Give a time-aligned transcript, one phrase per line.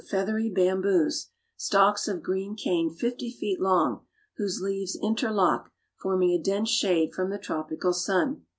[0.09, 4.03] feathery bamboos, stalks of green cane fifty feet long,
[4.37, 5.69] whose leaves interlock,
[6.01, 8.43] forming a dense shade from the tropical sun.